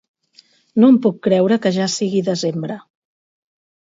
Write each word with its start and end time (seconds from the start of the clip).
No 0.83 0.87
em 0.93 0.95
puc 1.03 1.19
creure 1.27 1.59
que 1.65 1.73
ja 1.77 1.87
sigui 1.97 2.23
desembre. 2.31 2.79